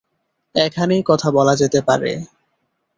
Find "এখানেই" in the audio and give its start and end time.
0.55-1.03